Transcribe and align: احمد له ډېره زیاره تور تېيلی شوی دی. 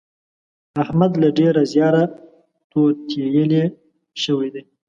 احمد 0.83 1.11
له 1.21 1.29
ډېره 1.39 1.61
زیاره 1.73 2.03
تور 2.71 2.91
تېيلی 3.09 3.63
شوی 4.23 4.49
دی. 4.53 4.63